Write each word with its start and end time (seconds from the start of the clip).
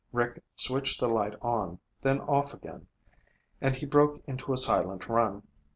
Rick 0.11 0.41
switched 0.55 0.99
the 0.99 1.07
light 1.07 1.35
on, 1.43 1.77
then 2.01 2.19
off 2.21 2.55
again. 2.55 2.87
And 3.61 3.75
he 3.75 3.85
broke 3.85 4.23
into 4.25 4.51
a 4.51 4.57
silent 4.57 5.07
run. 5.07 5.43